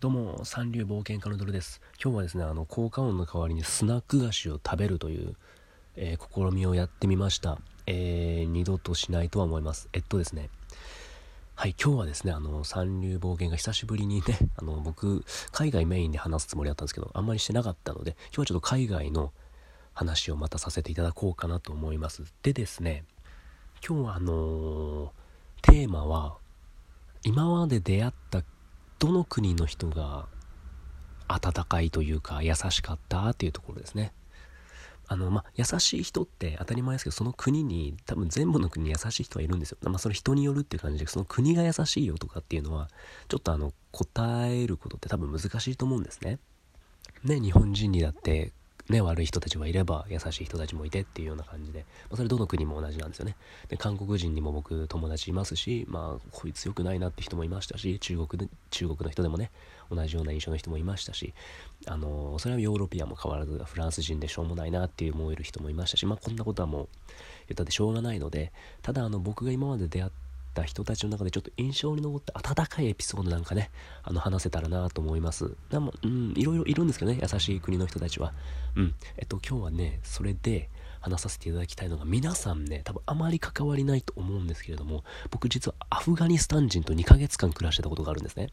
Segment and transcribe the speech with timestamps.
[0.00, 1.82] どうも三流冒険家のドルです。
[2.02, 5.34] 今日はですねあの効果音の代わりにスナック菓子を食べるという、
[5.94, 9.90] えー、試みをやってみました、えー、二度としないとは思います。
[9.92, 10.48] えっとですね
[11.54, 19.34] はい今日はですねあの三流冒険が久しぶりにね あの僕海外メインで話すつもりだったんですけどあんまりしてなかったので今日はちょっと海外の
[19.92, 22.24] 話をまたさせていただこうかなと思います。
[22.42, 23.04] でですね
[23.86, 25.10] 今日はあのー、
[25.60, 26.38] テーマは
[27.22, 28.42] 今まで出会った
[29.00, 30.28] どの国の人が
[31.26, 34.12] 温かいというか優しかったっていうところですね。
[35.08, 39.78] あの、まあ、優しい人って当たり前ですけど、その国に、多分全部の国に優しい人はいるんですよ。
[39.82, 42.88] まあ、それ人によるっていう感じで、その国が優しいよとかっていうのは、
[43.26, 46.38] ちょっとあの、答えることって多分難しいと思うんですね。
[47.24, 48.52] ね、日本人にだって、
[48.90, 53.36] ね、悪い人たちはいれば優しい人たちもいてっていうような感じで、まあ、それどの国も同じなんですよね。
[53.68, 59.50] で韓国人にも僕友達いますしまあこいつ良くないなって人もいましたし中国で中国の人でもね
[59.90, 61.34] 同じような印象の人もいましたし
[61.86, 66.88] あのそれはヨーロピアンも変わらずフランス人でしょうもないなって思える人もいましたしまあこんなことはもう
[67.48, 73.70] 言ったってしょうがないのでただあの僕が今まで出会ってった人たちの中でちょっと印象に残った温かいエピソードなんかね、
[74.02, 75.56] あの話せたらなと思います。
[75.70, 78.34] でも、うん、いろいろいるんですけどね、優しい国の人たちは。
[78.76, 78.94] うん。
[79.16, 80.68] えっと、今日はね、それで
[81.00, 88.48] 話させていただきたいのが、皆さんね、多分あまり関わりないと思うんですけれども、僕実はアフガニスタン人と2ヶ月間暮らしてたことがあるんですね。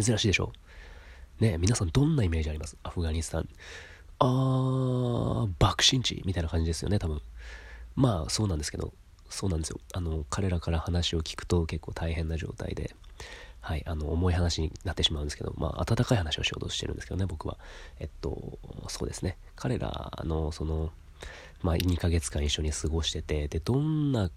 [0.00, 0.52] 珍しいでしょ？
[1.40, 2.76] ね皆さんどんなイメージあります？
[2.82, 3.48] アフガニスタン。
[4.18, 7.20] あー、爆心地みたいな感じですよね、多分。
[7.94, 8.92] まあ、そうなんですけど、
[9.28, 9.80] そうなんですよ。
[9.92, 12.94] あの彼らから話を聞くと結構大変な状態で、
[13.60, 17.58] はい、あの重い話になってしまうんですけど、まあ、温かい話をしようとしてるんですけどね僕は。
[17.98, 19.36] えっとそうですね。
[19.54, 20.90] 彼らのその、
[21.62, 24.30] まあ、2ヶ月間一緒に過ごしててでどんな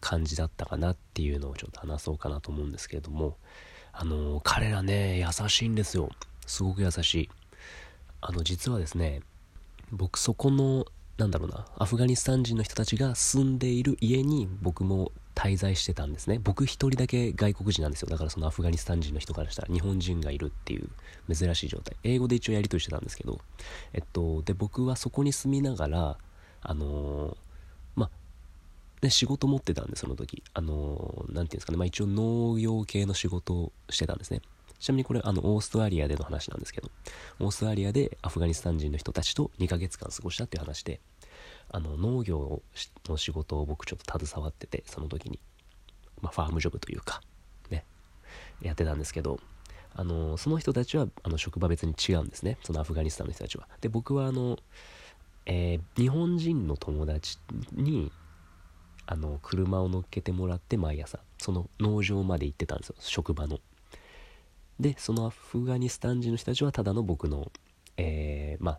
[0.00, 3.36] 感じだったかなっていうのをちょっと話そうかなと思うんですけれども
[3.92, 6.10] あの彼らね優しいんですよ。
[6.46, 7.30] すごく優しい。
[8.20, 9.20] あの実はですね
[9.90, 10.86] 僕そこの
[11.18, 16.38] なんだろうな、アフガニスタン人の人たちが住んでいる家に僕も滞在してたんですね。
[16.42, 18.08] 僕一人だけ外国人なんですよ。
[18.08, 20.88] だからそのアフガニスタン人の人からしたら日本人がいるっていう
[21.32, 21.96] 珍しい状態。
[22.02, 23.38] 英語で一応やりとりしてたんですけど、
[23.92, 26.18] えっと、で、僕はそこに住みながら、
[26.62, 27.36] あのー、
[27.96, 28.10] ま
[29.02, 30.42] ね、仕事持ってたんで、その時。
[30.52, 34.40] あのー、なんていうんですかね、まあ一応農業系の仕事をしてたんですね。
[34.78, 36.90] ちなみにこれあのオーストラリアでの話なんですけど
[37.40, 41.00] オーストラリアでアフガニスタン人の人たちと2ヶ月間過ごしたっていう話で
[41.70, 42.62] あの農業
[43.08, 45.40] の仕事を僕ちょっと携わっててその時に、
[46.20, 47.20] まあ、ファームジョブというか
[47.70, 47.84] ね
[48.62, 49.40] やってたんですけど
[49.94, 53.66] あのその人たちはあの職場別に違うんですねそのアフガニスタンの人たちは。
[53.80, 54.58] で僕はあの、
[55.46, 57.38] えー、日本人の友達
[57.72, 58.12] に
[59.06, 63.58] あの車を乗っけてもらって毎朝その農場まで行ってたんですよ職場の。
[64.80, 67.50] でそのアフガニスタン人の人たちはただの僕の、
[67.96, 68.78] えー、まあ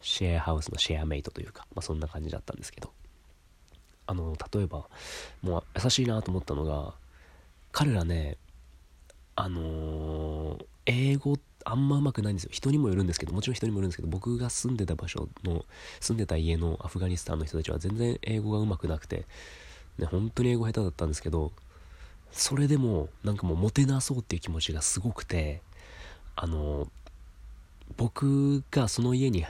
[0.00, 2.92] シェアハウスのシェアメイトというか、まあ、そんな感じだったんですけど。
[4.06, 4.86] あの例えば
[5.42, 6.94] もう優しいなと思ったのが
[7.72, 8.36] 彼らね
[9.34, 12.50] あのー、英語あんまうまくないんですよ。
[12.52, 15.64] 人にもよるんですけどもちろん人にもよるんですけど僕が住んでた場所の
[16.00, 19.26] 住んでた家のアフガニスタンの人たちは全然英語がうまくなくて、
[19.98, 21.52] ね、本当に英語下手だったんですけど
[22.32, 25.62] それでもなんかもうもてなそうっていう気持ちがすごくて
[26.34, 26.88] あの
[27.96, 29.44] 僕がその家に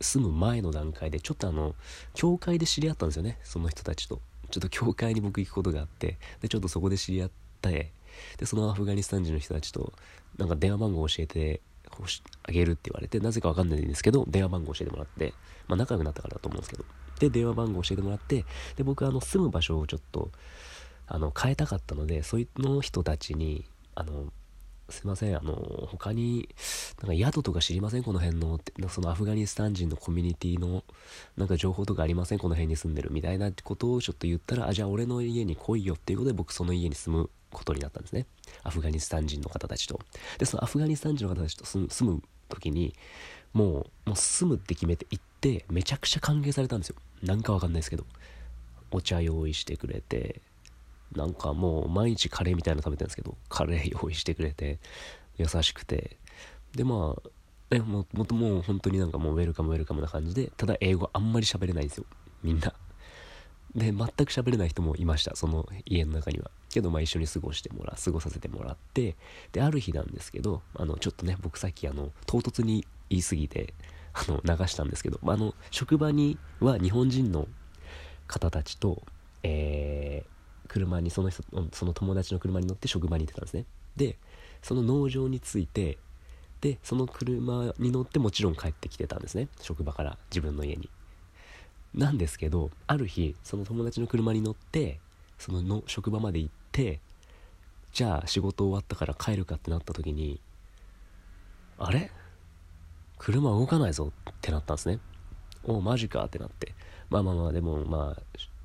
[0.00, 1.74] 住む前の段階でちょっとあの
[2.14, 4.20] 教会で知り合ったんですよねその人たちと。
[4.50, 7.30] ちょっと教会に僕行くことがあってでちょっとそこで知り合っ
[7.62, 7.92] て
[8.36, 9.92] でそのアフガニスタン人の人たちと
[10.38, 11.60] なんか電話番号を教えて
[12.42, 15.34] あげるって言われてなぜかわかんないんですけど電話番号教えてもらって
[15.68, 16.84] まあ仲良くなったからだと思うんですけど。
[17.20, 18.46] で電話番号教えてもらって
[18.76, 20.30] で僕あの住む場所をちょっと
[21.12, 23.64] あの変えたかったのでそいうの人たちに
[23.96, 24.32] あの
[24.88, 26.48] すいませんあの他に
[27.02, 28.04] なんか宿とか知りません？
[28.04, 30.84] この辺のそのアフガニスタン人のコミュニティの
[31.36, 32.38] なんか情報とかありません？
[32.38, 38.26] この辺に住んでるみたいなことをちょっと言ったらあじゃあ俺の家に来いよっていうことで僕その家に住むことになったんですね。
[38.62, 39.98] アフガニスタン人の方たちと。
[40.38, 42.94] でそのアフガニスタン人の方たちと住む時に
[43.52, 43.64] も
[44.06, 46.96] うもう住むって決めて行ってめちゃくちゃ歓迎されたんですよ。
[47.22, 48.04] なんかわかんないですけど。
[48.92, 50.42] お茶用意してくれて
[51.14, 54.78] なんかもう毎日カレーみたいなの食べてるんですけどカレー用意してくれて
[55.36, 56.16] 優しくて。
[56.74, 57.30] でまあ
[57.72, 62.04] えももともう本当になんかもうウェルカムウェルカムな感じでただ英語あんまり喋れないんですよ。
[62.42, 62.74] みんな。
[63.74, 65.36] で全く喋れない人もいました。
[65.36, 66.50] その家の中には。
[66.70, 69.16] けどまあ一緒に過ごしてもら過ごさせてもらって
[69.52, 73.74] である日なんですけどあのちょっとね僕さっきあの唐突に言い過ぎて
[74.12, 77.48] あの流したんですけど、まあ、あの職場には日本人の
[78.26, 79.02] 方たちと、
[79.42, 80.39] えー
[80.70, 83.64] 車にその人その友達の車に乗って職場に行ってたんですね。
[83.96, 84.16] で
[84.62, 85.98] その農場に着いて
[86.60, 89.48] でその車に乗ってもちろん帰ってきてたんですね。
[89.60, 90.88] 職場から自分の家に。
[91.92, 95.00] なんですけどある日その友達の車に乗って
[95.38, 97.00] そのの職場まで行って
[97.92, 100.40] じゃあ仕事終わったから帰るかってなった時に
[101.78, 102.12] あれ？
[103.18, 105.00] 車動かないぞってなったんですね。
[105.64, 106.74] おマジかってなって。
[107.10, 108.22] まあまあまあでもまあ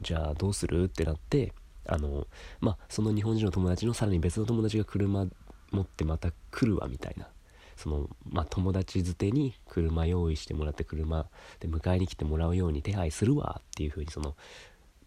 [0.00, 0.84] じゃあどうする？
[0.84, 1.52] ってなって
[1.88, 2.26] あの
[2.60, 5.26] まあその日本人の友達のさらに別の友達が車
[5.70, 7.28] 持ってまた来るわみたいな。
[7.76, 11.28] その、まあ、友達づてに車用意してもらって車
[11.60, 14.34] で迎えに来てもらうように手配するわっていう風にその、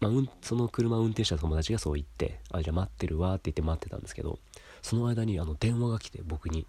[0.00, 4.38] まあ、うん、その車運転した友達がそう言って「あじゃあ待ってるわ」って言って待ってたんですけど
[4.80, 6.66] その間にあの電話が来て僕に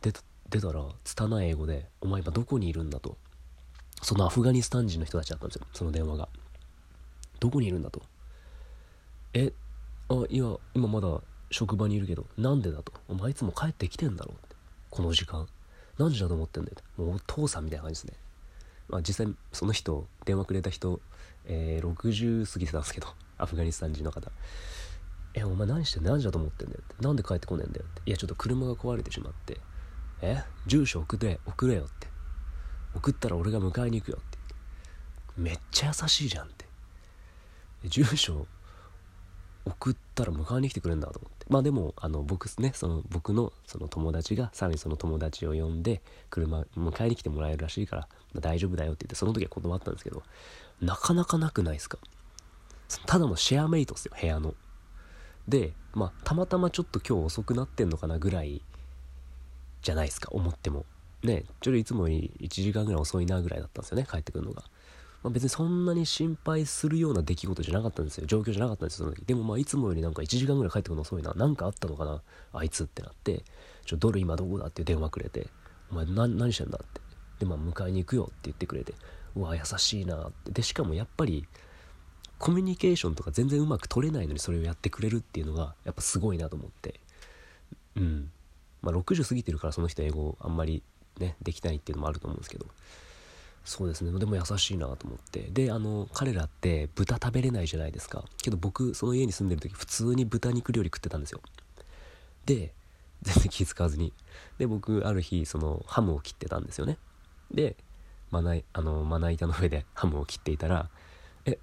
[0.00, 0.14] 出
[0.48, 3.18] 出たら拙い英語で「お前今どこにいるんだ」と。
[4.02, 6.28] そのアフガニスタン人の人たちだったんですよその電話が。
[7.38, 8.02] どこにいるんだと。
[9.34, 9.52] え
[10.08, 12.92] あいや今まだ職場にいるけどなんでだと？
[13.08, 14.56] お前いつも帰ってきてんだろって。
[14.90, 15.46] この時間。
[15.98, 18.18] 何時だと思ってんだよもうお父さんみたいな感じですね。
[18.88, 21.00] まあ実際その人電話くれた人、
[21.44, 24.30] えー、60過ぎてたんですけど アフガニスタン人の方。
[25.34, 27.04] えお前何して何時だと思ってんだよって。
[27.04, 28.02] なんで帰ってこねえんだよって。
[28.06, 29.60] いやちょっと車が壊れてしまって。
[30.22, 30.42] え？
[30.66, 32.08] 住所送れ送れよって。
[32.94, 34.38] 送ったら俺が迎えに行くよって。
[35.36, 36.66] めっちゃ優しいじゃんって。
[37.84, 38.46] 住所
[39.70, 41.46] 送ったら迎えに来てくれるんだと思って。
[41.48, 46.00] まあでもあの僕ねその僕のその友達がさらにその友達を呼んで
[46.30, 50.22] 車迎えに来てもらえるらしいから、まあ、大丈夫だよって言ってその時は断ったんですけど
[50.80, 51.98] なかなかなくないですか？
[53.06, 54.54] ただのシェアメイトっすよ部屋の。
[55.48, 58.62] でまあたまたまちょっと今日遅くなってんのかなぐらい
[59.82, 60.84] じゃないですか思っても。
[61.22, 64.62] ねちょっといつもより1時間ぐらい遅いなぐらいだったんですよね帰ってくるのが。
[65.22, 68.26] まあ、別にそんなに心配するような出来事じゃなかったんですよ。
[68.26, 69.24] 状況じゃなかったんですよその時。
[69.26, 71.32] でもまあいつもよりなんか1時間ぐらい帰ってくるの遅いな。
[71.36, 72.22] 何かあったのかな？
[72.54, 73.44] あいつってなって。
[73.84, 74.66] ちょドル今どこだ？
[74.66, 75.48] って電話くれて。
[75.90, 76.80] お前何してんだ？
[76.82, 77.00] って。
[77.40, 78.94] でまあ迎えに行くよって言ってくれて。
[79.36, 80.52] うわ優しいなって。
[80.52, 81.46] でしかもやっぱり
[82.38, 86.98] コミュニケーションとか全然うまく取れないのにそれをやってくれるっていうのがやっぱすごいなと思って。
[87.96, 88.30] うん。
[88.80, 90.82] まあ60過ぎてるからその人英語あんまり
[91.18, 92.64] ねできないっていうのもあると思うんですけど。
[93.64, 94.18] そうですね。
[94.18, 95.42] でも優しいなと思って。
[95.50, 98.24] であの彼らって豚食べれないじゃないですか。
[98.42, 101.40] けど僕その家に住んでる時普通に豚肉料理食ってたんですよ。
[102.46, 102.72] で
[103.22, 104.12] 全然気使わずに。
[104.58, 106.98] で僕ある日そのハムを切ってたんですよね。
[107.52, 107.76] で
[108.30, 110.88] まなあのまな板の上で ハムを切っていたら
[111.44, 111.58] 「え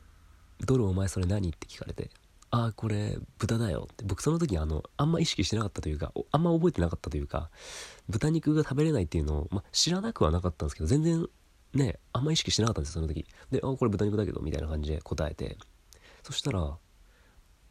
[0.60, 2.10] ドルお前それ何?」って聞かれて
[2.52, 7.50] 「ああこれ豚だよ」って僕その時あのあんま意識してなかったというかあんま覚えてなかったというか
[8.10, 11.28] 豚肉が食べれないっていうのを、ま知らなくはなかったんですけど全然
[11.74, 13.26] ねあんま意識してなかったんですその時。
[13.52, 15.58] で「あこれ豚肉だけど」みたいな感じで答えて。
[16.28, 16.78] そしたら「ああ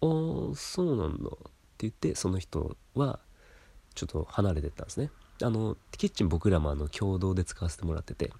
[0.01, 1.33] そうなんだ」っ
[1.77, 3.21] て言ってその人は
[3.95, 5.11] ちょっと離れてったんですね。
[5.43, 8.33] あのキッチン僕らもあの共同で使わせてもらってて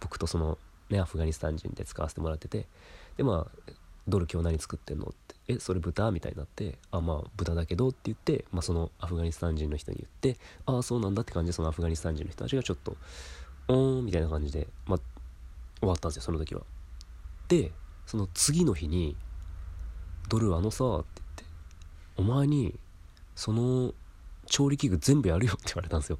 [0.00, 0.58] 僕とその
[0.90, 2.68] ねアフガニスタン人で使わせてもらってて
[3.16, 3.72] でまあ
[4.06, 12.98] ドル今日何作ってんのってえそれ豚みたいになってあまあ豚だけどって言って、まあ、そのアフガニスタン人の人に言ってああそうなんだって感じでそのアフガニスタン人の人たちがちょっと
[13.68, 14.98] おーみたいな感じで、ま、
[15.80, 16.62] 終わったんですよその時は。
[17.48, 17.72] で
[18.06, 19.16] その次の日に
[20.28, 21.44] 「ドルあのさ」って言って
[22.16, 22.78] 「お前に
[23.34, 23.92] その
[24.46, 26.18] 調理器具全部やるよ」って言われたんですよ。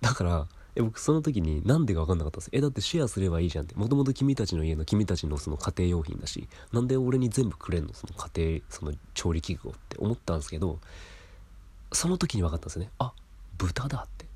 [0.00, 3.74] だからえ僕その時になんでか分かんなかったんですえだってシェアすればいいじゃんって。
[3.76, 7.94] もともと君たちの家の君たちのその家庭用品だしなんで俺に全部くれんの？
[7.94, 10.80] その家庭その調理器具をって思ったんですけど
[11.92, 12.90] その時に分かったんですよね。
[12.98, 13.12] あ
[13.56, 14.26] 豚だって。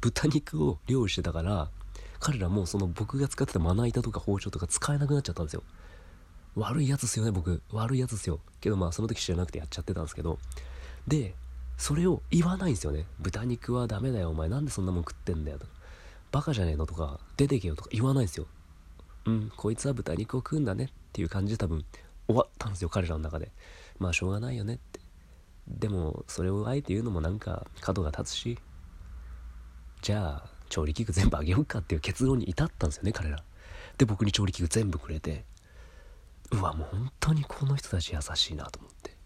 [0.00, 1.70] 豚肉を料理してたから
[2.20, 5.62] 彼らもその僕が使ってたまな板とか包丁とか使えなくなっちゃったんですよ。
[6.56, 7.62] 悪いやつっすよね僕。
[7.72, 8.40] 悪いやつっすよ。
[8.60, 10.38] けどまあその時知らなくてやっちゃってたんですけど。
[11.06, 11.34] で
[11.76, 13.04] それを言わないんですよね。
[13.20, 14.48] 豚肉はダメだよお前。
[14.48, 15.72] なんでそんなもん食ってんだよとか。
[16.32, 17.88] バカじゃねえのとか出てけよとか。
[17.92, 18.46] 言わないんですよ。
[19.26, 20.84] うんこいつは豚肉を食うんだね。
[20.86, 21.84] っていう感じで多分
[22.26, 23.52] 終わったんですよ彼らの中で。
[23.98, 25.00] まあしょうがないよねって。
[25.68, 28.58] でもそれをあえて言うのもなんか角が立つし。
[30.02, 33.42] じゃあ調理器具全部あげようかっていう結論に至ったんですよね彼ら。
[33.96, 35.44] で僕に調理器具全部くれて
[36.52, 39.16] うわもう本当にこの人たち優しいなと思って。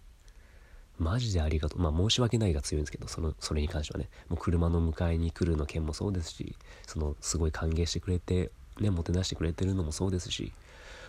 [0.98, 1.80] マジでありがとう。
[1.80, 4.08] まあ申し訳ないが強いんですけどそのそれに関してはね。
[4.28, 8.50] もう車の迎えに来るの件もそうですしそのすごい歓迎してくれて
[8.80, 10.52] ねもてなしてくれてるのもそうですし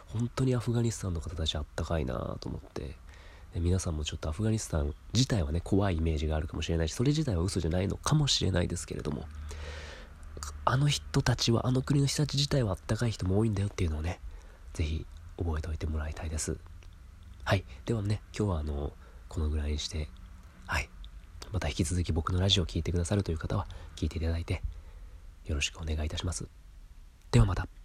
[0.08, 2.96] 本当にアフガニスタンの方たちあったかいなと思って。
[3.54, 9.26] で皆さんもちょっとアフガニスタン自体はね怖いイメージがあるかもしれないしそれ自体は嘘じゃないのかもしれないですけれども。
[10.66, 14.20] あの人たちはあの国の人たち自体はあったかい人も多いんだよっていうのをね
[14.74, 15.06] 是非
[15.38, 16.58] 覚えておいてもらいたいです。
[17.44, 17.66] はい。
[17.86, 18.94] ではね今日はあの
[19.28, 20.10] このぐらいにして
[20.66, 20.90] はい。
[21.52, 24.62] また引き続き僕のラジオを聴いてくださるという方は聞いていただいて
[25.46, 26.48] よろしくお願いいたします。
[27.32, 27.83] ではまた。